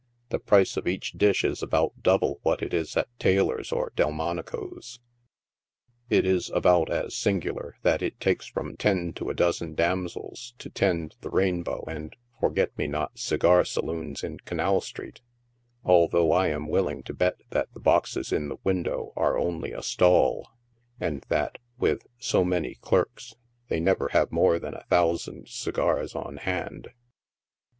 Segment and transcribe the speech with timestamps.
[0.29, 4.99] The price of each dish is about double what it is at Taylor's or Delmonico's.
[6.09, 10.55] It is about as singu lar that it takes from ten to a dozen damsels
[10.57, 15.21] to tend the" Rainbow" and" Forget me not" segar saloons in Canal street,
[15.83, 19.83] although I am willing to bet that the boxe3 in the window are only a
[19.83, 20.49] stall,
[20.99, 23.35] and that, with so many clerks,
[23.69, 26.87] they never have more than a thousand segars on hand.